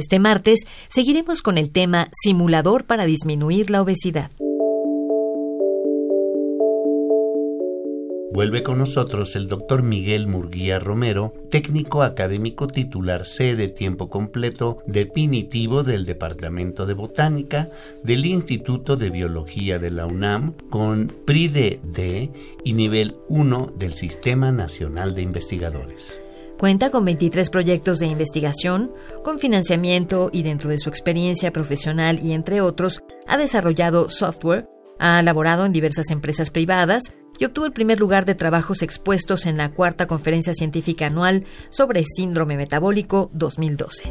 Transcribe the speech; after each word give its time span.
Este 0.00 0.18
martes 0.18 0.60
seguiremos 0.88 1.42
con 1.42 1.58
el 1.58 1.72
tema 1.72 2.08
Simulador 2.22 2.86
para 2.86 3.04
disminuir 3.04 3.68
la 3.68 3.82
obesidad. 3.82 4.30
Vuelve 8.32 8.62
con 8.62 8.78
nosotros 8.78 9.36
el 9.36 9.46
doctor 9.46 9.82
Miguel 9.82 10.26
Murguía 10.26 10.78
Romero, 10.78 11.34
técnico 11.50 12.02
académico 12.02 12.66
titular 12.66 13.26
C 13.26 13.54
de 13.56 13.68
tiempo 13.68 14.08
completo 14.08 14.78
definitivo 14.86 15.82
del 15.82 16.06
Departamento 16.06 16.86
de 16.86 16.94
Botánica 16.94 17.68
del 18.02 18.24
Instituto 18.24 18.96
de 18.96 19.10
Biología 19.10 19.78
de 19.78 19.90
la 19.90 20.06
UNAM 20.06 20.54
con 20.70 21.12
PRIDE 21.26 21.78
D 21.84 22.30
y 22.64 22.72
nivel 22.72 23.16
1 23.28 23.74
del 23.76 23.92
Sistema 23.92 24.50
Nacional 24.50 25.14
de 25.14 25.20
Investigadores. 25.20 26.20
Cuenta 26.60 26.90
con 26.90 27.06
23 27.06 27.48
proyectos 27.48 28.00
de 28.00 28.06
investigación, 28.06 28.92
con 29.24 29.38
financiamiento 29.38 30.28
y 30.30 30.42
dentro 30.42 30.68
de 30.68 30.78
su 30.78 30.90
experiencia 30.90 31.54
profesional 31.54 32.20
y 32.22 32.32
entre 32.32 32.60
otros, 32.60 33.02
ha 33.26 33.38
desarrollado 33.38 34.10
software, 34.10 34.68
ha 34.98 35.22
laborado 35.22 35.64
en 35.64 35.72
diversas 35.72 36.10
empresas 36.10 36.50
privadas, 36.50 37.04
y 37.38 37.46
obtuvo 37.46 37.64
el 37.64 37.72
primer 37.72 37.98
lugar 37.98 38.26
de 38.26 38.34
trabajos 38.34 38.82
expuestos 38.82 39.46
en 39.46 39.56
la 39.56 39.70
cuarta 39.70 40.06
conferencia 40.06 40.52
científica 40.52 41.06
anual 41.06 41.46
sobre 41.70 42.04
síndrome 42.04 42.58
metabólico 42.58 43.30
2012. 43.32 44.10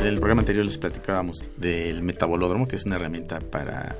En 0.00 0.06
el 0.06 0.16
programa 0.16 0.40
anterior 0.40 0.64
les 0.64 0.78
platicábamos 0.78 1.44
del 1.58 2.02
metabolódromo, 2.02 2.66
que 2.66 2.76
es 2.76 2.86
una 2.86 2.96
herramienta 2.96 3.40
para 3.40 3.94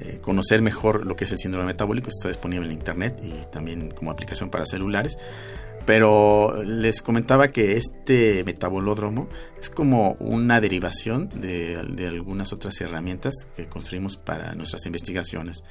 eh, 0.00 0.18
conocer 0.20 0.62
mejor 0.62 1.06
lo 1.06 1.16
que 1.16 1.24
es 1.24 1.32
el 1.32 1.38
síndrome 1.38 1.66
metabólico. 1.66 2.08
Está 2.08 2.28
disponible 2.28 2.66
en 2.66 2.72
Internet 2.72 3.20
y 3.22 3.32
también 3.50 3.90
como 3.90 4.10
aplicación 4.10 4.50
para 4.50 4.66
celulares. 4.66 5.18
Pero 5.86 6.64
les 6.64 7.00
comentaba 7.00 7.48
que 7.48 7.76
este 7.76 8.42
metabolódromo 8.42 9.28
es 9.58 9.70
como 9.70 10.16
una 10.18 10.60
derivación 10.60 11.30
de, 11.32 11.76
algunas 12.08 12.52
otras 12.52 12.80
herramientas 12.80 13.46
que 13.54 13.66
construimos 13.66 14.16
para 14.16 14.54
nuestras 14.56 14.84
investigaciones. 14.86 15.62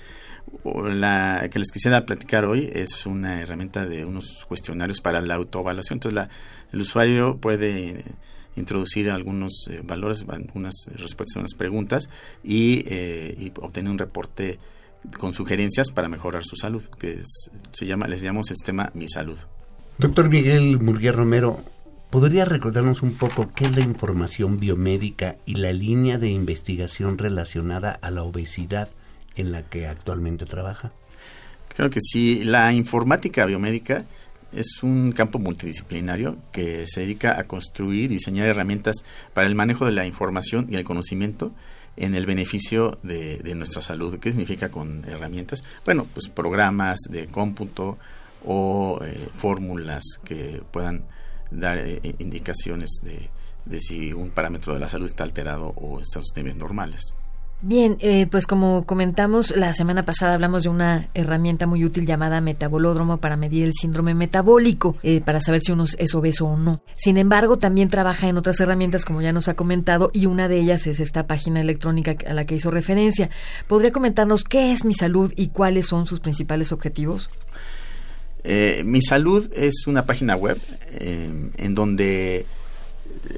La 0.63 1.49
que 1.51 1.59
les 1.59 1.69
quisiera 1.69 2.05
platicar 2.05 2.45
hoy 2.45 2.71
es 2.73 3.05
una 3.05 3.41
herramienta 3.41 3.85
de 3.85 4.05
unos 4.05 4.45
cuestionarios 4.47 5.01
para 5.01 5.19
la 5.19 5.35
autoevaluación. 5.35 5.97
Entonces, 5.97 6.29
el 6.71 6.79
usuario 6.79 7.37
puede 7.37 8.05
introducir 8.55 9.09
algunos 9.09 9.67
eh, 9.69 9.81
valores, 9.83 10.25
algunas 10.27 10.73
respuestas 10.93 11.37
a 11.37 11.39
unas 11.39 11.53
preguntas 11.53 12.09
y, 12.43 12.83
eh, 12.87 13.35
y, 13.37 13.51
obtener 13.59 13.91
un 13.91 13.97
reporte 13.97 14.59
con 15.17 15.33
sugerencias 15.33 15.91
para 15.91 16.09
mejorar 16.09 16.43
su 16.43 16.55
salud, 16.55 16.83
que 16.99 17.19
se 17.71 17.85
llama, 17.85 18.07
les 18.07 18.21
llamamos 18.21 18.47
sistema 18.47 18.91
Mi 18.93 19.07
Salud. 19.07 19.37
Doctor 19.97 20.29
Miguel 20.29 20.79
Murguía 20.79 21.11
Romero, 21.11 21.59
¿podría 22.09 22.45
recordarnos 22.45 23.01
un 23.01 23.13
poco 23.13 23.51
qué 23.55 23.65
es 23.65 23.75
la 23.75 23.81
información 23.81 24.59
biomédica 24.59 25.37
y 25.45 25.55
la 25.55 25.71
línea 25.71 26.17
de 26.17 26.29
investigación 26.29 27.17
relacionada 27.17 27.91
a 27.91 28.11
la 28.11 28.23
obesidad 28.23 28.89
en 29.35 29.51
la 29.51 29.63
que 29.63 29.87
actualmente 29.87 30.45
trabaja? 30.45 30.91
Creo 31.75 31.89
que 31.89 31.99
sí. 32.01 32.43
La 32.43 32.73
informática 32.73 33.45
biomédica 33.45 34.05
es 34.55 34.83
un 34.83 35.11
campo 35.11 35.39
multidisciplinario 35.39 36.37
que 36.51 36.85
se 36.87 37.01
dedica 37.01 37.39
a 37.39 37.43
construir 37.45 38.05
y 38.05 38.15
diseñar 38.15 38.49
herramientas 38.49 39.03
para 39.33 39.47
el 39.47 39.55
manejo 39.55 39.85
de 39.85 39.91
la 39.91 40.05
información 40.05 40.67
y 40.69 40.75
el 40.75 40.83
conocimiento 40.83 41.51
en 41.97 42.15
el 42.15 42.25
beneficio 42.25 42.97
de, 43.03 43.37
de 43.39 43.55
nuestra 43.55 43.81
salud. 43.81 44.19
¿Qué 44.19 44.31
significa 44.31 44.69
con 44.69 45.03
herramientas? 45.07 45.63
Bueno, 45.85 46.05
pues 46.13 46.29
programas 46.29 46.99
de 47.09 47.27
cómputo, 47.27 47.97
o 48.45 48.99
eh, 49.03 49.27
fórmulas 49.33 50.03
que 50.23 50.61
puedan 50.71 51.03
dar 51.51 51.77
eh, 51.79 51.99
indicaciones 52.19 53.01
de, 53.03 53.29
de, 53.65 53.81
si 53.81 54.13
un 54.13 54.29
parámetro 54.29 54.73
de 54.73 54.79
la 54.79 54.87
salud 54.87 55.05
está 55.05 55.23
alterado 55.23 55.67
o 55.75 55.99
está 55.99 56.19
en 56.19 56.23
sus 56.23 56.35
niveles 56.35 56.57
normales. 56.57 57.15
Bien, 57.61 57.97
eh, 57.99 58.27
pues 58.29 58.45
como 58.45 58.85
comentamos 58.85 59.55
la 59.55 59.73
semana 59.73 60.05
pasada 60.05 60.35
hablamos 60.35 60.63
de 60.63 60.69
una 60.69 61.07
herramienta 61.15 61.65
muy 61.65 61.83
útil 61.83 62.05
llamada 62.05 62.39
metabolódromo 62.39 63.17
para 63.17 63.37
medir 63.37 63.63
el 63.63 63.73
síndrome 63.73 64.13
metabólico, 64.13 64.95
para 65.23 65.41
saber 65.41 65.61
si 65.61 65.71
uno 65.71 65.85
es 65.85 66.13
obeso 66.13 66.45
o 66.45 66.57
no. 66.57 66.81
Sin 66.95 67.17
embargo, 67.17 67.57
también 67.57 67.89
trabaja 67.89 68.27
en 68.27 68.37
otras 68.37 68.59
herramientas 68.59 69.03
como 69.03 69.21
ya 69.21 69.33
nos 69.33 69.47
ha 69.47 69.55
comentado 69.55 70.11
y 70.13 70.27
una 70.27 70.47
de 70.47 70.59
ellas 70.59 70.85
es 70.85 70.99
esta 70.99 71.25
página 71.25 71.59
electrónica 71.59 72.15
a 72.29 72.33
la 72.33 72.45
que 72.45 72.55
hizo 72.55 72.69
referencia. 72.69 73.29
¿Podría 73.67 73.91
comentarnos 73.91 74.43
qué 74.43 74.71
es 74.71 74.85
mi 74.85 74.93
salud 74.93 75.33
y 75.35 75.47
cuáles 75.47 75.87
son 75.87 76.05
sus 76.05 76.19
principales 76.19 76.71
objetivos? 76.71 77.31
Eh, 78.47 78.83
Mi 78.85 79.01
Salud 79.01 79.51
es 79.55 79.87
una 79.87 80.05
página 80.05 80.35
web 80.35 80.57
eh, 80.91 81.49
en 81.57 81.73
donde 81.73 82.45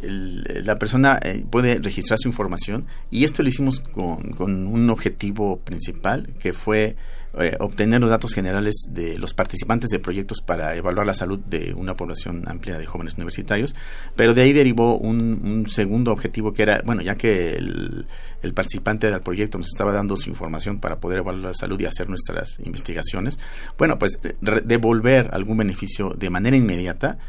la 0.01 0.77
persona 0.77 1.19
eh, 1.23 1.43
puede 1.49 1.79
registrar 1.79 2.19
su 2.19 2.27
información 2.27 2.85
y 3.09 3.23
esto 3.23 3.43
lo 3.43 3.49
hicimos 3.49 3.79
con, 3.79 4.37
un 4.39 4.89
objetivo 4.89 5.59
principal 5.59 6.29
que 6.39 6.53
fue 6.53 6.95
eh, 7.39 7.55
obtener 7.59 8.01
los 8.01 8.09
datos 8.09 8.33
generales 8.33 8.87
de 8.89 9.17
los 9.19 9.33
participantes 9.33 9.89
de 9.89 9.99
proyectos 9.99 10.41
para 10.41 10.75
evaluar 10.75 11.05
la 11.05 11.13
salud 11.13 11.39
de 11.39 11.73
una 11.75 11.93
población 11.93 12.43
amplia 12.47 12.77
de 12.77 12.85
jóvenes 12.85 13.15
universitarios, 13.15 13.75
pero 14.15 14.33
de 14.33 14.41
ahí 14.41 14.53
derivó 14.53 14.97
un, 14.97 15.65
segundo 15.67 16.11
objetivo 16.11 16.53
que 16.53 16.63
era, 16.63 16.81
bueno, 16.85 17.01
ya 17.01 17.15
que 17.15 17.55
el, 17.55 18.07
participante 18.55 19.11
del 19.11 19.21
proyecto 19.21 19.57
nos 19.57 19.67
estaba 19.67 19.91
dando 19.91 20.17
su 20.17 20.29
información 20.29 20.79
para 20.79 20.99
poder 20.99 21.19
evaluar 21.19 21.49
la 21.49 21.53
salud 21.53 21.79
y 21.79 21.85
hacer 21.85 22.09
nuestras 22.09 22.57
investigaciones, 22.63 23.37
bueno, 23.77 23.99
pues 23.99 24.17
devolver 24.41 25.29
algún 25.33 25.57
beneficio 25.57 26.13
de 26.17 26.29
manera 26.29 26.55
inmediata 26.55 27.19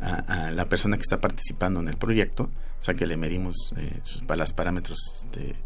a, 0.00 0.50
la 0.52 0.64
persona 0.66 0.96
que 0.96 1.02
está 1.02 1.20
participando 1.20 1.80
en 1.80 1.88
el 1.88 1.96
proyecto, 1.96 2.44
o 2.44 2.82
sea 2.82 2.94
que 2.94 3.06
le 3.06 3.16
medimos 3.16 3.72
eh, 3.76 3.98
sus, 4.02 4.22
parámetros 4.22 5.26
de 5.32 5.56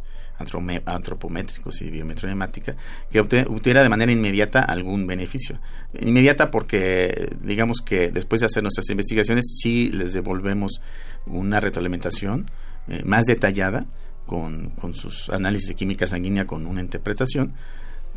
antropométricos 0.86 1.82
y 1.82 1.90
biometronemática, 1.90 2.74
que 3.10 3.20
obtuviera 3.20 3.82
de 3.82 3.88
manera 3.88 4.10
inmediata 4.10 4.62
algún 4.62 5.06
beneficio. 5.06 5.60
Inmediata 6.00 6.50
porque, 6.50 7.30
digamos 7.42 7.80
que 7.80 8.10
después 8.10 8.40
de 8.40 8.46
hacer 8.46 8.62
nuestras 8.62 8.88
investigaciones, 8.90 9.44
sí 9.60 9.90
les 9.92 10.14
devolvemos 10.14 10.80
una 11.26 11.60
retroalimentación 11.60 12.46
eh, 12.88 13.02
más 13.04 13.26
detallada 13.26 13.86
con, 14.26 14.70
con 14.70 14.94
sus 14.94 15.28
análisis 15.28 15.68
de 15.68 15.74
química 15.74 16.06
sanguínea 16.06 16.46
con 16.46 16.66
una 16.66 16.80
interpretación, 16.80 17.54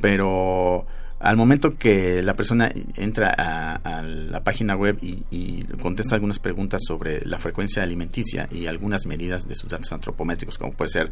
pero 0.02 0.88
al 1.20 1.38
momento 1.38 1.78
que 1.78 2.22
la 2.22 2.34
persona 2.34 2.72
entra 2.98 3.34
a, 3.38 4.04
la 4.04 4.44
página 4.44 4.76
web 4.76 4.98
y, 5.02 5.64
contesta 5.82 6.16
algunas 6.16 6.40
preguntas 6.40 6.82
sobre 6.86 7.24
la 7.26 7.38
frecuencia 7.38 7.84
alimenticia 7.84 8.48
y 8.52 8.68
algunas 8.68 9.06
medidas 9.06 9.48
de 9.48 9.56
sus 9.56 9.70
datos 9.70 9.92
antropométricos, 9.92 10.58
como 10.58 10.74
puede 10.74 10.90
ser 10.90 11.12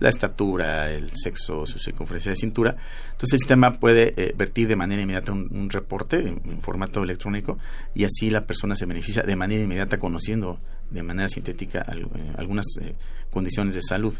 la 0.00 0.08
estatura, 0.08 0.90
el 0.90 1.10
sexo, 1.10 1.66
su 1.66 1.78
circunferencia 1.78 2.30
de 2.30 2.36
cintura, 2.36 2.76
entonces 3.06 3.34
el 3.34 3.38
sistema 3.40 3.78
puede 3.78 4.14
eh, 4.16 4.34
vertir 4.36 4.68
de 4.68 4.76
manera 4.76 5.02
inmediata 5.02 5.32
un, 5.32 5.70
reporte 5.70 6.18
en, 6.18 6.62
formato 6.62 7.02
electrónico 7.02 7.58
y 7.94 8.04
así 8.04 8.30
la 8.30 8.46
persona 8.46 8.74
se 8.74 8.86
beneficia 8.86 9.22
de 9.22 9.36
manera 9.36 9.62
inmediata 9.62 9.98
conociendo 9.98 10.60
de 10.90 11.02
manera 11.02 11.28
sintética 11.28 11.84
eh, 11.92 12.32
algunas 12.36 12.66
eh, 12.80 12.94
condiciones 13.30 13.74
de 13.74 13.82
salud 13.82 14.14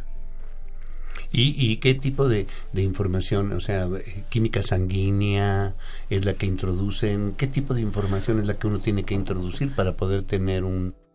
¿Y, 1.34 1.76
qué 1.78 1.94
tipo 1.94 2.28
de, 2.28 2.46
información, 2.74 3.52
o 3.52 3.60
sea, 3.60 3.88
química 4.28 4.62
sanguínea 4.62 5.74
es 6.10 6.26
la 6.26 6.34
que 6.34 6.46
introducen? 6.46 7.34
¿Qué 7.36 7.46
tipo 7.46 7.72
de 7.72 7.80
información 7.80 8.38
es 8.40 8.46
la 8.46 8.58
que 8.58 8.66
uno 8.66 8.78
tiene 8.80 9.04
que 9.04 9.14
introducir 9.14 9.74
para 9.74 9.96
poder 9.96 10.22
tener 10.22 10.64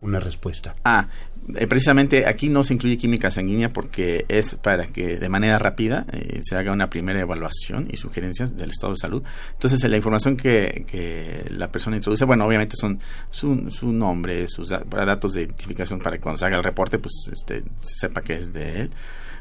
una 0.00 0.20
respuesta? 0.20 0.74
Ah, 0.84 1.08
eh, 1.56 1.66
precisamente 1.66 2.26
aquí 2.26 2.48
no 2.48 2.62
se 2.62 2.74
incluye 2.74 2.96
química 2.96 3.30
sanguínea 3.30 3.72
porque 3.72 4.26
es 4.28 4.54
para 4.56 4.86
que 4.86 5.18
de 5.18 5.28
manera 5.28 5.58
rápida 5.58 6.06
eh, 6.12 6.40
se 6.42 6.56
haga 6.56 6.72
una 6.72 6.90
primera 6.90 7.20
evaluación 7.20 7.88
y 7.90 7.96
sugerencias 7.96 8.56
del 8.56 8.70
estado 8.70 8.92
de 8.92 8.98
salud. 8.98 9.22
Entonces, 9.52 9.82
la 9.88 9.96
información 9.96 10.36
que, 10.36 10.84
que 10.86 11.44
la 11.50 11.72
persona 11.72 11.96
introduce, 11.96 12.24
bueno, 12.24 12.44
obviamente 12.44 12.76
son 12.76 13.00
su, 13.30 13.70
su 13.70 13.92
nombre, 13.92 14.46
sus 14.48 14.68
datos 14.68 15.32
de 15.32 15.42
identificación 15.42 15.98
para 15.98 16.16
que 16.16 16.22
cuando 16.22 16.38
se 16.38 16.46
haga 16.46 16.58
el 16.58 16.64
reporte, 16.64 16.98
pues 16.98 17.30
este, 17.32 17.62
se 17.80 18.06
sepa 18.06 18.22
que 18.22 18.34
es 18.34 18.52
de 18.52 18.82
él 18.82 18.90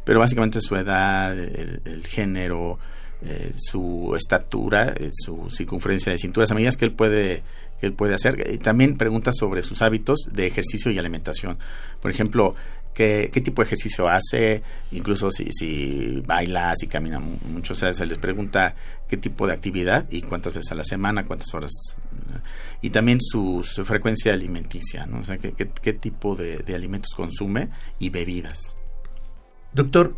pero 0.07 0.21
básicamente 0.21 0.61
su 0.61 0.73
edad, 0.77 1.37
el, 1.37 2.01
género, 2.07 2.79
eh, 3.21 3.51
su 3.55 4.13
estatura, 4.15 4.93
eh, 4.97 5.09
su 5.11 5.49
circunferencia 5.49 6.11
de 6.11 6.17
cintura, 6.17 6.45
medidas 6.53 6.77
que 6.77 6.85
él 6.85 6.91
puede 6.91 7.43
que 7.79 7.85
él 7.85 7.93
puede 7.93 8.15
hacer. 8.15 8.51
Y 8.51 8.57
también 8.57 8.97
pregunta 8.97 9.31
sobre 9.31 9.61
sus 9.61 9.81
hábitos 9.81 10.29
de 10.31 10.47
ejercicio 10.47 10.91
y 10.91 10.97
alimentación. 10.97 11.59
Por 12.01 12.09
ejemplo, 12.09 12.55
qué, 12.97 13.29
tipo 13.43 13.61
de 13.61 13.67
ejercicio 13.67 14.07
hace, 14.09 14.63
incluso 14.91 15.29
si, 15.29 15.51
si 15.51 16.23
baila, 16.25 16.73
si 16.75 16.87
camina 16.87 17.19
mucho, 17.19 17.73
o 17.73 17.75
se 17.75 18.05
les 18.05 18.17
pregunta 18.17 18.75
qué 19.07 19.17
tipo 19.17 19.45
de 19.45 19.53
actividad 19.53 20.07
y 20.09 20.23
cuántas 20.23 20.55
veces 20.55 20.71
a 20.71 20.75
la 20.75 20.83
semana, 20.83 21.25
cuántas 21.25 21.53
horas, 21.53 21.71
y 22.81 22.89
también 22.89 23.19
su, 23.21 23.63
frecuencia 23.85 24.33
alimenticia, 24.33 25.05
¿no? 25.05 25.19
o 25.19 25.23
sea, 25.23 25.37
qué, 25.37 25.53
qué, 25.53 25.93
tipo 25.93 26.35
de, 26.35 26.57
de 26.57 26.75
alimentos 26.75 27.13
consume 27.15 27.69
y 27.99 28.09
bebidas. 28.09 28.75
Doctor, 29.73 30.15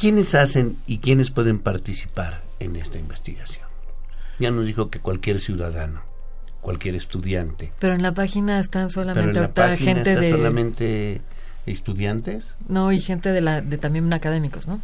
¿quiénes 0.00 0.34
hacen 0.34 0.76
y 0.86 0.98
quiénes 0.98 1.30
pueden 1.30 1.58
participar 1.58 2.42
en 2.58 2.76
esta 2.76 2.98
investigación? 2.98 3.66
Ya 4.38 4.50
nos 4.50 4.66
dijo 4.66 4.90
que 4.90 4.98
cualquier 4.98 5.40
ciudadano 5.40 6.02
cualquier 6.60 6.94
estudiante. 6.94 7.70
Pero 7.78 7.94
en 7.94 8.02
la 8.02 8.12
página 8.12 8.60
están 8.60 8.90
solamente 8.90 9.32
Pero 9.32 9.46
en 9.46 9.70
la 9.70 9.76
gente 9.76 10.14
de 10.16 10.30
solamente 10.30 11.22
estudiantes. 11.66 12.54
No, 12.68 12.92
y 12.92 13.00
gente 13.00 13.32
de 13.32 13.40
la 13.40 13.62
de 13.62 13.78
también 13.78 14.12
académicos, 14.12 14.68
¿no? 14.68 14.80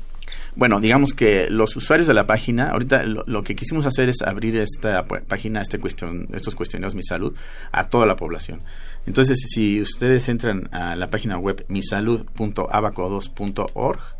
Bueno, 0.57 0.81
digamos 0.81 1.15
que 1.15 1.49
los 1.51 1.77
usuarios 1.77 2.09
de 2.09 2.15
la 2.15 2.27
página, 2.27 2.71
ahorita 2.71 3.05
lo, 3.05 3.45
que 3.45 3.55
quisimos 3.55 3.87
hacer 3.87 4.09
es 4.09 4.23
abrir 4.23 4.57
esta 4.57 5.05
página, 5.05 5.63
este 5.63 5.79
cuestión, 5.79 6.27
estos 6.33 6.57
cuestionarios 6.57 6.97
Mi 6.97 7.05
Salud, 7.05 7.33
a 7.71 7.85
toda 7.85 8.07
la 8.07 8.17
población. 8.17 8.63
Entonces, 9.07 9.39
si 9.39 9.81
ustedes 9.81 10.29
entran 10.29 10.69
a 10.73 10.97
la 10.97 11.11
página 11.11 11.39
web 11.39 11.65
misalud.abaco2.org, 11.69 14.16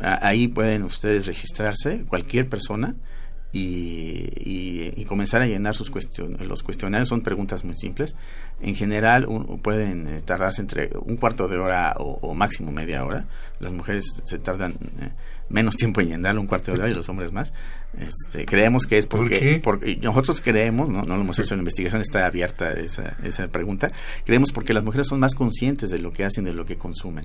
ahí 0.00 0.48
pueden 0.48 0.82
ustedes 0.82 1.26
registrarse, 1.26 2.04
cualquier 2.08 2.48
persona, 2.48 2.94
y, 3.52 5.04
comenzar 5.06 5.42
a 5.42 5.46
llenar 5.46 5.74
sus 5.74 5.90
cuestionarios. 5.90 6.48
Los 6.48 6.62
cuestionarios 6.62 7.08
son 7.08 7.20
preguntas 7.20 7.64
muy 7.64 7.74
simples. 7.74 8.16
En 8.62 8.76
general 8.76 9.26
pueden 9.60 10.06
eh, 10.06 10.20
tardarse 10.20 10.60
entre 10.60 10.90
un 11.04 11.16
cuarto 11.16 11.48
de 11.48 11.58
hora 11.58 11.94
o, 11.98 12.32
máximo 12.32 12.70
media 12.70 13.04
hora. 13.04 13.26
Las 13.58 13.72
mujeres 13.72 14.04
se 14.22 14.38
tardan 14.38 14.72
eh, 14.72 15.10
menos 15.48 15.74
tiempo 15.74 16.00
en 16.00 16.10
llenarlo, 16.10 16.40
un 16.40 16.46
cuarto 16.46 16.72
de 16.72 16.78
hora, 16.78 16.88
y 16.88 16.94
los 16.94 17.08
hombres 17.08 17.32
más. 17.32 17.52
Este, 17.98 18.46
creemos 18.46 18.86
que 18.86 18.98
es 18.98 19.06
porque, 19.06 19.60
porque 19.62 19.96
nosotros 19.96 20.40
creemos, 20.40 20.88
¿no? 20.88 21.02
no 21.02 21.16
lo 21.16 21.22
hemos 21.22 21.38
hecho, 21.40 21.56
la 21.56 21.60
investigación 21.60 22.02
está 22.02 22.24
abierta 22.24 22.72
esa, 22.72 23.16
esa 23.24 23.48
pregunta, 23.48 23.90
creemos 24.24 24.52
porque 24.52 24.72
las 24.72 24.84
mujeres 24.84 25.08
son 25.08 25.18
más 25.18 25.34
conscientes 25.34 25.90
de 25.90 25.98
lo 25.98 26.12
que 26.12 26.24
hacen, 26.24 26.44
de 26.44 26.54
lo 26.54 26.64
que 26.64 26.78
consumen. 26.78 27.24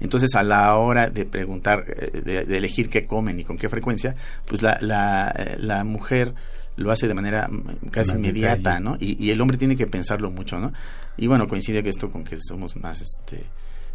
Entonces, 0.00 0.34
a 0.36 0.42
la 0.42 0.74
hora 0.76 1.10
de 1.10 1.26
preguntar, 1.26 1.84
eh, 1.88 2.44
de, 2.46 2.56
elegir 2.56 2.88
qué 2.88 3.04
comen 3.04 3.38
y 3.38 3.44
con 3.44 3.58
qué 3.58 3.68
frecuencia, 3.68 4.16
pues 4.46 4.62
la, 4.62 4.78
la, 4.80 5.34
la 5.58 5.84
mujer 5.84 6.32
lo 6.78 6.92
hace 6.92 7.08
de 7.08 7.14
manera 7.14 7.48
mm, 7.48 7.88
casi 7.90 8.12
inmediata, 8.12 8.80
¿no? 8.80 8.96
Y, 9.00 9.30
el 9.30 9.40
hombre 9.40 9.58
tiene 9.58 9.76
que 9.76 9.86
pensarlo 9.86 10.30
mucho, 10.30 10.58
¿no? 10.58 10.72
Y 11.16 11.26
bueno, 11.26 11.48
coincide 11.48 11.82
que 11.82 11.90
esto 11.90 12.10
con 12.10 12.24
que 12.24 12.38
somos 12.38 12.76
más, 12.76 13.02
este, 13.02 13.44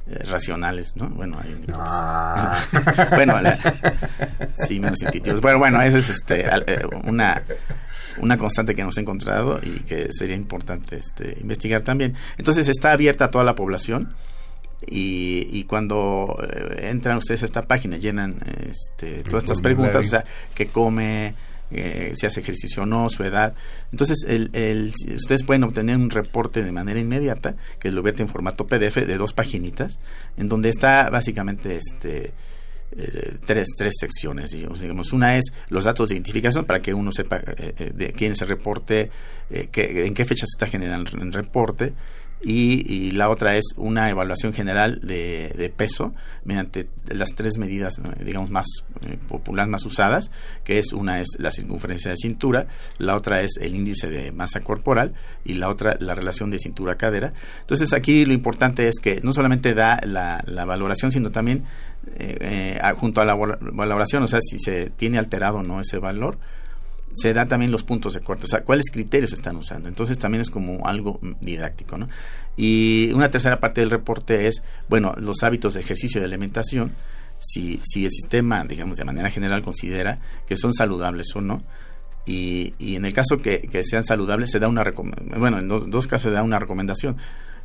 eh, 0.06 0.24
racionales, 0.30 0.96
¿no? 0.98 1.10
Bueno, 1.10 1.40
hay 1.42 1.64
ah. 1.74 2.60
bueno, 3.16 3.36
sí, 4.54 4.80
menos 4.80 5.02
intuitivos. 5.02 5.42
Bueno, 5.42 5.60
bueno, 5.60 5.82
esa 5.82 5.98
es 5.98 6.10
este, 6.10 6.46
una, 7.06 7.42
una 8.18 8.38
constante 8.38 8.76
que 8.76 8.82
hemos 8.82 8.98
encontrado 8.98 9.62
y 9.64 9.80
que 9.80 10.10
sería 10.12 10.36
importante 10.36 10.98
este, 10.98 11.38
investigar 11.40 11.82
también. 11.82 12.16
Entonces 12.38 12.68
está 12.68 12.92
abierta 12.92 13.26
a 13.26 13.32
toda 13.32 13.46
la 13.46 13.56
población 13.56 14.14
y, 14.86 15.64
cuando 15.64 16.38
eh, 16.44 16.90
entran 16.90 17.18
ustedes 17.18 17.44
a 17.44 17.46
esta 17.46 17.62
página, 17.62 17.98
llenan 17.98 18.36
este, 18.70 19.24
todas 19.24 19.46
estas 19.46 19.62
preguntas, 19.62 20.06
o 20.06 20.10
sea, 20.10 20.24
qué 20.54 20.68
come, 20.68 21.34
eh, 21.74 22.14
si 22.16 22.26
hace 22.26 22.40
ejercicio 22.40 22.84
o 22.84 22.86
no, 22.86 23.10
su 23.10 23.24
edad. 23.24 23.54
Entonces, 23.92 24.26
el, 24.28 24.94
ustedes 25.16 25.44
pueden 25.44 25.64
obtener 25.64 25.98
un 25.98 26.10
reporte 26.10 26.64
de 26.64 26.72
manera 26.72 27.00
inmediata, 27.00 27.56
que 27.80 27.92
lo 27.92 28.04
vierte 28.04 28.22
en 28.22 28.30
formato 28.30 28.68
PDF 28.68 29.06
de 29.06 29.18
dos 29.18 29.34
paginitas, 29.34 30.00
en 30.38 30.50
donde 30.50 30.70
está 30.70 31.10
básicamente 31.10 31.78
este 31.78 32.34
eh, 32.96 33.38
tres, 33.46 33.70
tres 33.78 33.94
secciones. 34.00 34.52
Digamos. 34.52 35.14
Una 35.14 35.38
es 35.38 35.54
los 35.70 35.86
datos 35.86 36.10
de 36.10 36.16
identificación 36.16 36.66
para 36.66 36.80
que 36.80 36.94
uno 36.94 37.12
sepa 37.12 37.40
de 37.40 38.14
quién 38.16 38.34
es 38.34 38.42
el 38.42 38.50
reporte, 38.50 39.10
en 39.50 40.14
qué 40.14 40.26
fecha 40.26 40.46
se 40.46 40.56
está 40.56 40.68
generando 40.68 41.12
el 41.22 41.34
reporte 41.34 41.94
y, 42.46 43.12
la 43.12 43.30
otra 43.30 43.56
es 43.56 43.74
una 43.78 44.10
evaluación 44.10 44.54
general 44.54 45.00
de, 45.02 45.74
peso 45.76 46.14
mediante 46.44 46.90
las 47.08 47.36
tres 47.36 47.58
medidas, 47.58 48.02
digamos, 48.24 48.50
más 48.50 48.68
eh, 49.08 49.18
populares, 49.28 49.70
más 49.70 49.86
usadas, 49.86 50.32
que 50.64 50.78
es 50.80 50.92
una 50.92 51.22
es 51.22 51.30
la 51.40 51.52
circunferencia 51.52 52.12
de 52.12 52.18
cintura, 52.18 52.68
la 52.98 53.16
otra 53.16 53.42
es 53.42 53.58
el 53.62 53.76
índice 53.76 54.10
de 54.10 54.32
masa 54.32 54.60
corporal 54.60 55.14
y 55.46 55.54
la 55.54 55.70
otra 55.70 55.96
la 56.00 56.16
relación 56.16 56.50
de 56.50 56.60
cintura-cadera. 56.60 57.34
Entonces 57.62 57.94
aquí 57.94 58.26
lo 58.26 58.34
importante 58.34 58.88
es 58.88 59.00
que 59.02 59.22
no 59.24 59.32
solamente 59.32 59.74
da 59.74 60.00
la, 60.04 60.66
valoración, 60.66 61.12
sino 61.12 61.32
también 61.32 61.64
eh, 62.18 62.38
eh, 62.42 62.94
junto 62.98 63.22
a 63.22 63.26
la 63.26 63.36
valoración, 63.36 64.24
o 64.24 64.28
sea, 64.28 64.40
si 64.42 64.60
se 64.60 64.90
tiene 64.90 65.18
alterado 65.18 65.60
o 65.60 65.64
no 65.64 65.80
ese 65.80 65.98
valor, 65.98 66.38
se 67.14 67.34
da 67.34 67.46
también 67.46 67.72
los 67.72 67.84
puntos 67.84 68.14
de 68.14 68.22
corte, 68.22 68.46
o 68.46 68.48
sea, 68.48 68.64
cuáles 68.64 68.90
criterios 68.92 69.34
están 69.34 69.56
usando. 69.56 69.88
Entonces 69.88 70.18
también 70.20 70.42
es 70.42 70.50
como 70.50 70.88
algo 70.88 71.20
didáctico, 71.42 71.98
¿no? 71.98 72.10
Y 72.56 73.12
una 73.14 73.30
tercera 73.30 73.60
parte 73.60 73.82
del 73.82 73.90
reporte 73.90 74.48
es, 74.48 74.64
bueno, 74.90 75.14
los 75.18 75.44
hábitos 75.44 75.74
de 75.74 75.82
ejercicio 75.82 76.20
y 76.20 76.22
de 76.22 76.26
alimentación, 76.26 76.94
si, 77.40 77.80
si 77.84 78.06
el 78.06 78.12
sistema, 78.12 78.64
digamos, 78.64 78.98
de 78.98 79.06
manera 79.06 79.30
general 79.30 79.64
considera 79.64 80.20
que 80.48 80.58
son 80.58 80.74
saludables 80.74 81.36
o 81.36 81.42
no. 81.42 81.62
Y, 82.26 82.74
en 82.80 83.06
el 83.06 83.14
caso 83.14 83.38
que, 83.38 83.68
sean 83.84 84.04
saludables, 84.04 84.50
se 84.52 84.60
da 84.60 84.70
una 84.70 84.84
bueno, 85.38 85.60
en 85.60 85.68
dos, 85.68 86.08
casos 86.08 86.22
se 86.24 86.32
da 86.32 86.42
una 86.42 86.58
recomendación. 86.58 87.18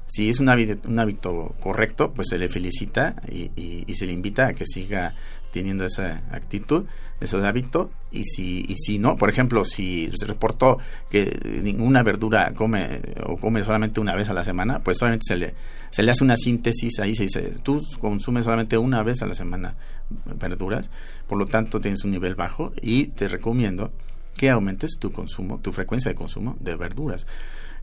Si 0.06 0.30
es 0.30 0.40
un 0.40 0.48
hábito, 0.48 1.54
correcto, 1.60 2.12
pues 2.12 2.28
se 2.28 2.38
le 2.38 2.48
felicita 2.48 3.14
y 3.30 3.94
se 3.94 4.06
le 4.06 4.12
invita 4.12 4.48
a 4.48 4.54
que 4.54 4.64
siga 4.66 5.14
teniendo 5.52 5.84
esa 5.84 6.22
actitud, 6.30 6.86
ese 7.20 7.36
hábito, 7.38 7.90
y 8.10 8.24
si, 8.24 8.64
y 8.68 8.76
si 8.76 8.98
no, 8.98 9.16
por 9.16 9.28
ejemplo, 9.28 9.64
si 9.64 10.10
se 10.14 10.26
reportó 10.26 10.78
que 11.10 11.38
ninguna 11.62 12.02
verdura 12.02 12.52
come 12.54 13.00
o 13.24 13.36
come 13.36 13.64
solamente 13.64 14.00
una 14.00 14.14
vez 14.14 14.30
a 14.30 14.34
la 14.34 14.44
semana, 14.44 14.80
pues 14.80 14.98
solamente 14.98 15.24
se 15.28 15.36
le, 15.36 15.54
se 15.90 16.02
le 16.02 16.10
hace 16.10 16.24
una 16.24 16.36
síntesis 16.36 17.00
ahí, 17.00 17.14
se 17.14 17.24
dice, 17.24 17.52
tú 17.62 17.82
consumes 18.00 18.44
solamente 18.44 18.78
una 18.78 19.02
vez 19.02 19.22
a 19.22 19.26
la 19.26 19.34
semana 19.34 19.74
verduras, 20.38 20.90
por 21.26 21.38
lo 21.38 21.46
tanto 21.46 21.80
tienes 21.80 22.04
un 22.04 22.12
nivel 22.12 22.34
bajo 22.34 22.72
y 22.80 23.08
te 23.08 23.28
recomiendo 23.28 23.92
que 24.36 24.50
aumentes 24.50 24.98
tu 24.98 25.12
consumo, 25.12 25.58
tu 25.58 25.72
frecuencia 25.72 26.10
de 26.10 26.14
consumo 26.14 26.56
de 26.60 26.76
verduras. 26.76 27.26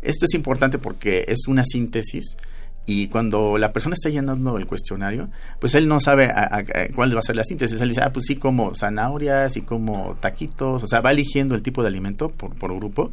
Esto 0.01 0.25
es 0.25 0.33
importante 0.33 0.77
porque 0.77 1.25
es 1.27 1.47
una 1.47 1.65
síntesis 1.65 2.37
y 2.85 3.07
cuando 3.07 3.57
la 3.57 3.73
persona 3.73 3.95
está 3.95 4.09
llenando 4.09 4.57
el 4.57 4.67
cuestionario, 4.67 5.29
pues 5.59 5.73
él 5.73 5.87
no 5.87 5.99
sabe 5.99 6.25
a, 6.25 6.63
cuál 6.93 7.15
va 7.15 7.19
a 7.19 7.23
ser 7.23 7.35
la 7.35 7.43
síntesis. 7.43 7.81
Él 7.81 7.89
dice, 7.89 8.01
ah, 8.01 8.11
pues 8.13 8.25
sí, 8.27 8.35
como 8.35 8.75
zanahorias 8.75 9.57
y 9.57 9.61
como 9.61 10.15
taquitos. 10.19 10.83
O 10.83 10.87
sea, 10.87 11.01
va 11.01 11.11
eligiendo 11.11 11.55
el 11.55 11.63
tipo 11.63 11.81
de 11.81 11.87
alimento 11.87 12.29
por, 12.29 12.53
por 12.55 12.75
grupo. 12.75 13.09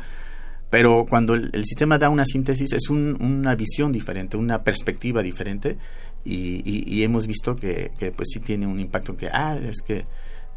Pero 0.69 1.07
cuando 1.09 1.35
el, 1.35 1.64
sistema 1.64 1.99
da 1.99 2.11
una 2.11 2.26
síntesis, 2.26 2.73
es 2.73 2.91
una 2.91 3.55
visión 3.55 3.93
diferente, 3.93 4.37
una 4.37 4.62
perspectiva 4.62 5.23
diferente. 5.23 5.79
Y, 6.25 6.62
y, 6.64 7.02
hemos 7.02 7.26
visto 7.26 7.57
que, 7.57 7.91
que, 7.99 8.12
pues 8.12 8.29
sí 8.33 8.41
tiene 8.41 8.67
un 8.67 8.79
impacto 8.79 9.17
que, 9.17 9.29
ah, 9.29 9.57
es 9.57 9.83
que 9.83 10.05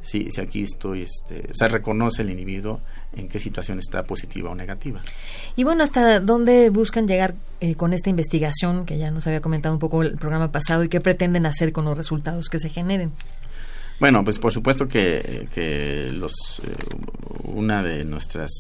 si, 0.02 0.30
si 0.32 0.42
aquí 0.42 0.64
estoy, 0.64 1.02
este, 1.02 1.50
o 1.52 1.56
sea, 1.56 1.68
reconoce 1.68 2.22
el 2.22 2.30
individuo 2.30 2.80
en 3.16 3.28
qué 3.28 3.40
situación 3.40 3.80
está 3.80 4.04
positiva 4.04 4.52
o 4.52 4.56
negativa. 4.56 5.02
Y 5.56 5.64
bueno, 5.64 5.84
¿hasta 5.84 6.20
dónde 6.20 6.70
buscan 6.70 7.08
llegar 7.08 7.36
eh, 7.60 7.76
con 7.76 7.94
esta 7.94 8.10
investigación 8.10 8.86
que 8.86 8.98
ya 8.98 9.12
nos 9.12 9.26
había 9.28 9.40
comentado 9.40 9.74
un 9.74 9.80
poco 9.80 10.04
el 10.04 10.18
programa 10.18 10.52
pasado 10.52 10.84
y 10.84 10.90
qué 10.90 11.02
pretenden 11.02 11.46
hacer 11.46 11.72
con 11.72 11.86
los 11.86 11.98
resultados 11.98 12.50
que 12.50 12.60
se 12.60 12.70
generen? 12.70 13.12
Bueno, 14.00 14.24
pues 14.24 14.40
por 14.40 14.52
supuesto 14.52 14.88
que, 14.88 15.48
que 15.54 16.12
los, 16.14 16.34
eh, 16.64 16.76
una 17.44 17.82
de 17.82 18.04
nuestras 18.04 18.52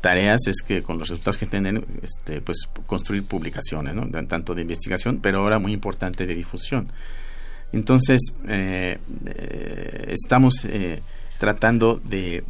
tareas 0.00 0.40
es 0.46 0.62
que 0.62 0.82
con 0.82 0.98
los 0.98 1.08
resultados 1.08 1.38
que 1.38 1.46
tienen, 1.46 1.86
este, 2.02 2.40
pues 2.40 2.68
construir 2.86 3.24
publicaciones, 3.24 3.94
¿no? 3.94 4.10
tanto 4.26 4.54
de 4.54 4.62
investigación, 4.62 5.20
pero 5.22 5.38
ahora 5.38 5.58
muy 5.58 5.72
importante 5.72 6.26
de 6.26 6.34
difusión. 6.34 6.92
Entonces, 7.72 8.20
eh, 8.48 8.98
estamos 10.08 10.66
tratando 11.38 12.00
de, 12.04 12.44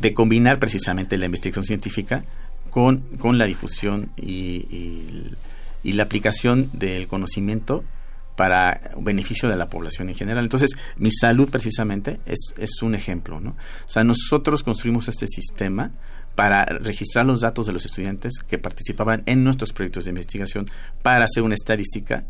de 0.00 0.14
combinar 0.14 0.58
precisamente 0.58 1.18
la 1.18 1.26
investigación 1.26 1.64
científica 1.64 2.24
con, 2.70 3.00
con 3.18 3.36
la 3.38 3.44
difusión 3.44 4.10
y, 4.16 5.34
y, 5.82 5.92
la 5.92 6.04
aplicación 6.04 6.70
del 6.72 7.08
conocimiento 7.08 7.84
para 8.36 8.92
beneficio 8.98 9.48
de 9.48 9.56
la 9.56 9.68
población 9.68 10.08
en 10.08 10.14
general. 10.14 10.44
Entonces, 10.44 10.70
mi 10.96 11.10
salud 11.10 11.50
precisamente 11.50 12.20
es, 12.24 12.54
es 12.58 12.80
un 12.82 12.94
ejemplo, 12.94 13.40
¿no? 13.40 13.50
O 13.50 13.90
sea, 13.90 14.04
nosotros 14.04 14.62
construimos 14.62 15.08
este 15.08 15.26
sistema 15.26 15.90
para 16.34 16.64
registrar 16.64 17.26
los 17.26 17.40
datos 17.40 17.66
de 17.66 17.72
los 17.72 17.84
estudiantes 17.84 18.40
que 18.46 18.58
participaban 18.58 19.22
en 19.26 19.44
nuestros 19.44 19.72
proyectos 19.72 20.04
de 20.04 20.10
investigación 20.10 20.66
para 21.02 21.24
hacer 21.24 21.42
una 21.42 21.54
estadística 21.54 22.24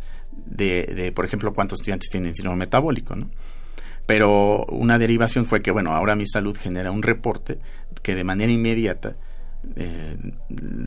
de, 0.47 0.85
de 0.95 1.13
por 1.13 1.25
ejemplo, 1.25 1.53
cuántos 1.53 1.81
estudiantes 1.81 2.09
tienen 2.11 2.35
síndrome 2.35 2.59
metabólico, 2.59 3.15
¿no? 3.15 3.31
Pero 4.07 4.65
una 4.67 4.99
derivación 4.99 5.47
fue 5.47 5.63
que, 5.63 5.71
bueno, 5.71 5.93
ahora 5.93 6.17
mi 6.17 6.27
salud 6.27 6.57
genera 6.57 6.91
un 6.91 7.03
reporte 7.03 7.59
que 8.03 8.17
de 8.17 8.25
manera 8.25 8.51
inmediata 8.51 9.15
eh, 9.77 10.17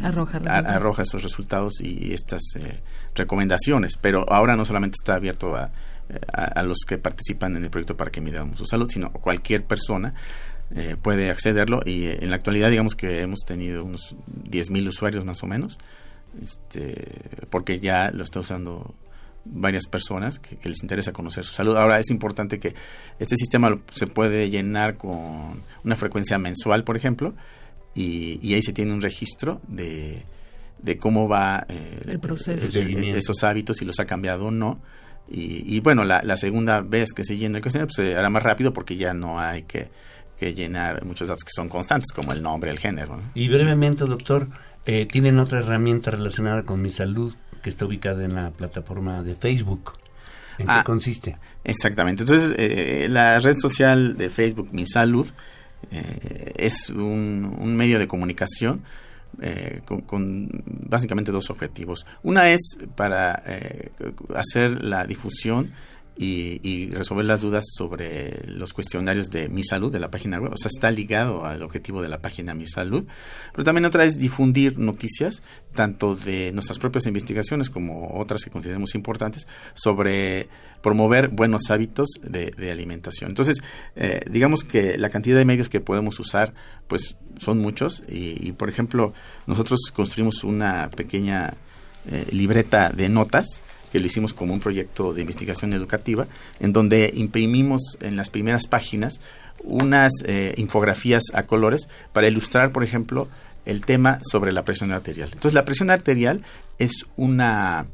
arroja, 0.02 0.40
arroja 0.46 1.04
estos 1.04 1.24
resultados 1.24 1.80
y 1.80 2.12
estas 2.14 2.42
eh, 2.58 2.82
recomendaciones. 3.16 3.96
Pero 3.96 4.26
ahora 4.30 4.58
no 4.58 4.66
solamente 4.66 4.96
está 5.00 5.16
abierto 5.16 5.56
a, 5.56 5.72
a, 6.34 6.64
los 6.64 6.80
que 6.88 6.98
participan 6.98 7.56
en 7.56 7.64
el 7.64 7.70
proyecto 7.70 7.96
para 7.96 8.12
que 8.12 8.22
midamos 8.22 8.58
su 8.58 8.66
salud, 8.66 8.90
sino 8.90 9.12
cualquier 9.12 9.64
persona 9.66 10.14
eh, 10.76 10.96
puede 11.02 11.30
accederlo 11.30 11.82
y 11.86 12.08
en 12.08 12.30
la 12.30 12.36
actualidad 12.36 12.70
digamos 12.70 12.96
que 12.96 13.22
hemos 13.22 13.42
tenido 13.42 13.84
unos 13.84 14.16
10.000 14.50 14.88
usuarios 14.88 15.24
más 15.26 15.44
o 15.44 15.48
menos, 15.48 15.78
este, 16.42 17.20
porque 17.50 17.80
ya 17.80 18.12
lo 18.12 18.24
está 18.24 18.40
usando 18.40 18.96
varias 19.46 19.88
personas 19.88 20.40
que, 20.40 20.58
les 20.64 20.82
interesa 20.82 21.12
conocer 21.14 21.44
su 21.44 21.54
salud. 21.54 21.76
Ahora 21.76 22.00
es 22.00 22.10
importante 22.10 22.60
que 22.60 22.74
este 23.20 23.36
sistema 23.36 23.78
se 23.92 24.08
puede 24.08 24.50
llenar 24.50 24.98
con 24.98 25.62
una 25.84 25.96
frecuencia 25.96 26.38
mensual, 26.38 26.84
por 26.84 26.98
ejemplo, 26.98 27.34
y, 27.94 28.54
ahí 28.54 28.62
se 28.62 28.74
tiene 28.74 28.94
un 28.94 29.02
registro 29.02 29.62
de, 29.68 30.24
de 30.82 30.98
cómo 30.98 31.28
va 31.28 31.66
eh, 31.70 32.02
el 32.08 32.20
proceso. 32.20 32.68
esos 32.80 33.44
hábitos, 33.44 33.78
si 33.78 33.86
los 33.86 34.00
ha 34.00 34.06
cambiado 34.06 34.48
o 34.48 34.52
no. 34.52 34.82
Y, 35.30 35.80
bueno, 35.80 36.04
la, 36.04 36.38
segunda 36.38 36.82
vez 36.82 37.14
que 37.14 37.24
se 37.24 37.38
llena 37.38 37.58
el 37.58 37.64
cuestionario 37.64 37.92
pues, 37.96 38.08
se 38.08 38.16
hará 38.16 38.30
más 38.30 38.44
rápido 38.44 38.74
porque 38.74 38.98
ya 38.98 39.14
no 39.14 39.40
hay 39.40 39.64
que, 39.64 39.90
que, 40.44 40.54
llenar 40.54 41.06
muchos 41.06 41.28
datos 41.28 41.44
que 41.44 41.52
son 41.54 41.70
constantes, 41.70 42.12
como 42.12 42.34
el 42.34 42.42
nombre, 42.42 42.72
el 42.72 42.80
género. 42.80 43.20
Y 43.34 43.48
brevemente, 43.48 44.06
doctor, 44.06 44.48
eh, 44.86 45.06
¿tienen 45.06 45.40
otra 45.40 45.60
herramienta 45.60 46.12
relacionada 46.12 46.64
con 46.64 46.82
mi 46.82 46.90
salud 46.90 47.34
que 47.62 47.70
está 47.70 47.86
ubicada 47.86 48.26
en 48.26 48.36
la 48.36 48.52
plataforma 48.52 49.24
de 49.24 49.36
Facebook? 49.36 49.94
¿En 50.58 50.68
qué 50.68 50.74
ah, 50.74 50.84
consiste? 50.84 51.38
Exactamente. 51.64 52.24
Entonces, 52.24 52.54
eh, 52.58 53.08
la 53.10 53.40
red 53.40 53.58
social 53.58 54.18
de 54.18 54.30
Facebook, 54.30 54.70
Mi 54.72 54.86
Salud, 54.86 55.28
eh, 55.92 56.54
es 56.58 56.90
un, 56.90 57.76
medio 57.76 58.00
de 58.00 58.08
comunicación 58.08 58.84
eh, 59.42 59.82
con, 59.86 60.64
básicamente 60.66 61.32
dos 61.32 61.50
objetivos. 61.50 62.06
Una 62.22 62.50
es 62.50 62.78
para 62.96 63.44
hacer 64.36 64.84
la 64.84 65.06
difusión 65.06 65.72
y, 66.18 66.88
resolver 66.92 67.26
las 67.26 67.42
dudas 67.42 67.66
sobre 67.76 68.46
los 68.48 68.74
cuestionarios 68.74 69.30
de 69.30 69.50
Mi 69.50 69.64
Salud 69.64 69.92
de 69.92 70.00
la 70.00 70.12
página 70.12 70.40
web. 70.40 70.54
O 70.54 70.58
sea, 70.58 70.70
está 70.74 70.92
ligado 70.92 71.46
al 71.46 71.64
objetivo 71.64 72.02
de 72.02 72.10
la 72.10 72.20
página 72.20 72.54
Mi 72.54 72.68
Salud. 72.68 73.06
Pero 73.52 73.64
también 73.64 73.86
otra 73.86 74.06
es 74.06 74.20
difundir 74.20 74.78
noticias, 74.78 75.42
tanto 75.74 76.16
de 76.16 76.52
nuestras 76.54 76.80
propias 76.80 77.08
investigaciones 77.08 77.70
como 77.70 78.20
otras 78.20 78.44
que 78.44 78.52
consideremos 78.52 78.96
importantes, 78.96 79.48
sobre 79.74 80.50
promover 80.82 81.30
buenos 81.30 81.72
hábitos 81.72 82.10
de, 82.22 82.54
alimentación. 82.72 83.32
Entonces, 83.32 83.58
eh, 83.96 84.22
digamos 84.30 84.64
que 84.64 84.98
la 84.98 85.10
cantidad 85.10 85.38
de 85.38 85.46
medios 85.46 85.70
que 85.70 85.80
podemos 85.80 86.20
usar, 86.20 86.54
pues 86.88 87.16
son 87.40 87.60
muchos. 87.60 88.04
Y, 88.08 88.52
por 88.54 88.70
ejemplo, 88.70 89.14
nosotros 89.48 89.80
construimos 89.94 90.44
una 90.44 90.90
pequeña 90.96 91.54
eh, 92.12 92.28
libreta 92.32 92.90
de 92.90 93.10
notas 93.10 93.62
que 93.94 94.00
lo 94.00 94.08
hicimos 94.08 94.34
como 94.34 94.56
un 94.56 94.60
proyecto 94.60 95.14
de 95.14 95.22
investigación 95.22 95.72
educativa, 95.74 96.26
en 96.60 96.74
donde 96.74 97.12
imprimimos 97.14 98.00
en 98.02 98.16
las 98.16 98.32
primeras 98.32 98.66
páginas 98.66 99.22
unas 99.64 100.12
eh, 100.26 100.56
infografías 100.58 101.26
a 101.36 101.44
colores 101.44 101.88
para 102.12 102.28
ilustrar, 102.28 102.72
por 102.72 102.84
ejemplo, 102.84 103.28
el 103.68 103.86
tema 103.86 104.20
sobre 104.24 104.52
la 104.52 104.66
presión 104.66 104.92
arterial. 104.92 105.30
Entonces, 105.32 105.54
la 105.54 105.64
presión 105.64 105.92
arterial 105.92 106.44
es 106.80 107.06
una 107.18 107.86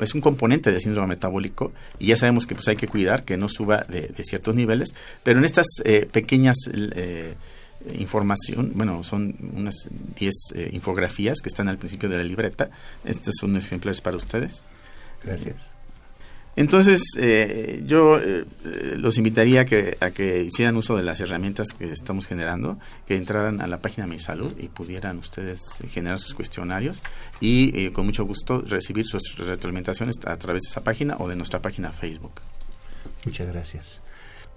es 0.00 0.14
un 0.14 0.20
componente 0.20 0.70
del 0.70 0.80
síndrome 0.80 1.08
metabólico 1.08 1.72
y 1.98 2.06
ya 2.06 2.16
sabemos 2.16 2.46
que 2.46 2.54
pues 2.54 2.66
hay 2.68 2.76
que 2.76 2.88
cuidar 2.88 3.24
que 3.24 3.36
no 3.36 3.48
suba 3.48 3.84
de, 3.88 4.12
ciertos 4.22 4.54
niveles, 4.54 4.94
pero 5.24 5.40
en 5.40 5.44
estas 5.44 5.66
eh, 5.84 6.08
pequeñas 6.10 6.56
eh, 6.72 7.34
información, 7.96 8.72
bueno, 8.74 9.02
son 9.02 9.34
unas 9.52 9.88
10 10.16 10.34
infografías 10.72 11.40
que 11.40 11.48
están 11.48 11.68
al 11.68 11.78
principio 11.78 12.08
de 12.08 12.18
la 12.18 12.24
libreta. 12.24 12.70
Estos 13.04 13.34
son 13.40 13.56
ejemplares 13.56 14.00
para 14.00 14.16
ustedes. 14.16 14.64
Gracias. 15.24 15.74
Entonces, 16.56 17.02
eh, 17.18 17.82
yo 17.84 18.20
eh, 18.20 18.44
los 18.96 19.18
invitaría 19.18 19.62
a 19.62 19.64
que, 19.64 19.96
a 20.00 20.12
que 20.12 20.44
hicieran 20.44 20.76
uso 20.76 20.96
de 20.96 21.02
las 21.02 21.18
herramientas 21.18 21.68
que 21.76 21.90
estamos 21.90 22.28
generando, 22.28 22.78
que 23.06 23.16
entraran 23.16 23.60
a 23.60 23.66
la 23.66 23.80
página 23.80 24.06
Mi 24.06 24.20
Salud 24.20 24.52
y 24.58 24.68
pudieran 24.68 25.18
ustedes 25.18 25.60
generar 25.90 26.20
sus 26.20 26.34
cuestionarios 26.34 27.02
y 27.40 27.86
eh, 27.86 27.92
con 27.92 28.06
mucho 28.06 28.24
gusto 28.24 28.62
recibir 28.62 29.04
sus 29.04 29.36
retroalimentaciones 29.38 30.16
a 30.24 30.36
través 30.36 30.62
de 30.62 30.68
esa 30.70 30.84
página 30.84 31.16
o 31.18 31.28
de 31.28 31.34
nuestra 31.34 31.60
página 31.60 31.92
Facebook. 31.92 32.40
Muchas 33.24 33.48
gracias. 33.48 34.00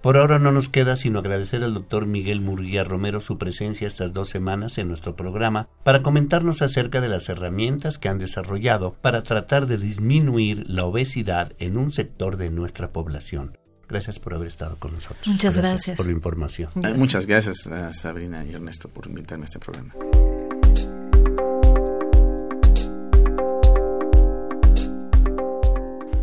Por 0.01 0.17
ahora 0.17 0.39
no 0.39 0.51
nos 0.51 0.69
queda 0.69 0.95
sino 0.95 1.19
agradecer 1.19 1.63
al 1.63 1.73
doctor 1.73 2.05
Miguel 2.05 2.41
Murguía 2.41 2.83
Romero 2.83 3.21
su 3.21 3.37
presencia 3.37 3.87
estas 3.87 4.13
dos 4.13 4.29
semanas 4.29 4.77
en 4.77 4.87
nuestro 4.87 5.15
programa 5.15 5.67
para 5.83 6.01
comentarnos 6.03 6.61
acerca 6.61 7.01
de 7.01 7.09
las 7.09 7.29
herramientas 7.29 7.97
que 7.97 8.09
han 8.09 8.19
desarrollado 8.19 8.93
para 9.01 9.23
tratar 9.23 9.65
de 9.67 9.77
disminuir 9.77 10.69
la 10.69 10.85
obesidad 10.85 11.53
en 11.59 11.77
un 11.77 11.91
sector 11.91 12.37
de 12.37 12.49
nuestra 12.49 12.91
población. 12.91 13.57
Gracias 13.89 14.19
por 14.19 14.33
haber 14.33 14.49
estado 14.49 14.75
con 14.77 14.93
nosotros. 14.93 15.27
Muchas 15.27 15.57
gracias. 15.57 15.97
por 15.97 16.07
la 16.07 16.11
información. 16.11 16.69
Muchas 16.97 17.25
gracias 17.25 17.67
a 17.67 17.93
Sabrina 17.93 18.45
y 18.45 18.53
Ernesto 18.53 18.89
por 18.89 19.07
invitarme 19.07 19.43
a 19.43 19.45
este 19.45 19.59
programa. 19.59 19.93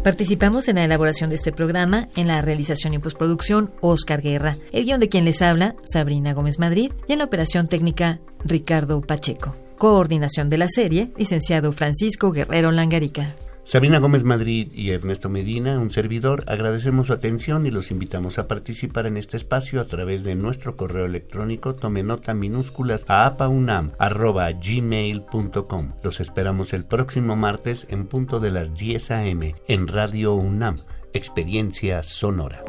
Participamos 0.04 0.68
en 0.68 0.76
la 0.76 0.84
elaboración 0.84 1.30
de 1.30 1.37
este 1.37 1.50
programa, 1.50 2.11
en 2.14 2.26
la 2.26 2.42
realización 2.42 2.92
y 2.92 2.99
postproducción, 2.99 3.73
Oscar 3.80 4.20
Guerra, 4.20 4.54
el 4.70 4.84
guion 4.84 5.00
de 5.00 5.08
quien 5.08 5.25
les 5.25 5.40
habla, 5.40 5.76
Sabrina 5.84 6.34
Gómez 6.34 6.58
Madrid, 6.58 6.92
y 7.08 7.14
en 7.14 7.20
la 7.20 7.25
operación 7.25 7.68
técnica, 7.68 8.20
Ricardo 8.44 9.00
Pacheco. 9.00 9.56
Coordinación 9.78 10.50
de 10.50 10.58
la 10.58 10.68
serie, 10.68 11.11
licenciado 11.16 11.73
Francisco 11.73 12.32
Guerrero 12.32 12.70
Langarica. 12.70 13.34
Sabina 13.64 13.99
Gómez 13.99 14.23
Madrid 14.25 14.68
y 14.75 14.90
Ernesto 14.90 15.30
Medina, 15.30 15.80
un 15.80 15.90
servidor, 15.90 16.44
agradecemos 16.47 17.06
su 17.06 17.14
atención 17.14 17.64
y 17.64 17.71
los 17.71 17.90
invitamos 17.90 18.38
a 18.38 18.47
participar 18.47 19.06
en 19.06 19.16
este 19.16 19.38
espacio 19.38 19.80
a 19.80 19.87
través 19.87 20.23
de 20.23 20.35
nuestro 20.35 20.76
correo 20.76 21.06
electrónico 21.06 21.75
tome 21.75 22.02
nota 22.02 22.35
minúsculas 22.35 23.06
a 23.09 23.25
apaunam.gmail.com. 23.25 25.92
Los 26.02 26.21
esperamos 26.21 26.75
el 26.75 26.85
próximo 26.85 27.37
martes 27.37 27.87
en 27.88 28.06
punto 28.06 28.38
de 28.38 28.50
las 28.50 28.75
10 28.75 29.11
a.m. 29.11 29.54
en 29.66 29.88
Radio 29.88 30.35
UNAM, 30.35 30.76
Experiencia 31.14 32.02
Sonora. 32.02 32.62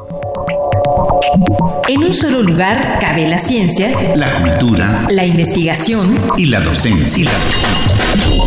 En 1.90 2.04
un 2.04 2.14
solo 2.14 2.42
lugar 2.42 3.00
cabe 3.02 3.28
la 3.28 3.38
ciencia, 3.38 4.16
la 4.16 4.42
cultura, 4.42 5.06
la 5.10 5.26
investigación 5.26 6.18
y 6.38 6.46
la 6.46 6.62
docencia. 6.62 7.30